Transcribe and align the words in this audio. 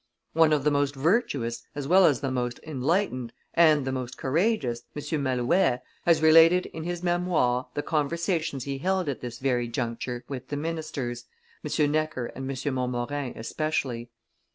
One 0.33 0.51
of 0.51 0.63
the 0.63 0.71
most 0.71 0.95
virtuous 0.95 1.61
as 1.75 1.87
well 1.87 2.07
as 2.07 2.21
the 2.21 2.31
most 2.31 2.59
enlightened 2.63 3.33
and 3.53 3.85
the 3.85 3.91
most 3.91 4.17
courageous, 4.17 4.81
M. 4.95 5.21
Malouet, 5.21 5.83
has 6.07 6.23
related 6.23 6.65
in 6.65 6.85
his 6.85 7.03
Memoires 7.03 7.65
the 7.75 7.83
conversations 7.83 8.63
he 8.63 8.79
held 8.79 9.07
at 9.07 9.21
this 9.21 9.37
very 9.37 9.67
juncture 9.67 10.23
with 10.27 10.47
the 10.47 10.57
ministers, 10.57 11.25
M. 11.63 11.91
Necker 11.91 12.25
and 12.35 12.49
M. 12.49 12.55
de 12.57 12.71
Montmorin 12.71 13.37
especially. 13.37 14.09